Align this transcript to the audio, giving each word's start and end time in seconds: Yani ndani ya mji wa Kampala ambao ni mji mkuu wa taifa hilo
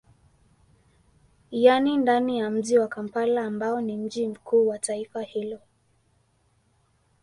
Yani 1.51 1.97
ndani 1.97 2.39
ya 2.39 2.49
mji 2.49 2.77
wa 2.79 2.87
Kampala 2.87 3.45
ambao 3.45 3.81
ni 3.81 3.97
mji 3.97 4.27
mkuu 4.27 4.67
wa 4.67 4.79
taifa 4.79 5.21
hilo 5.21 5.59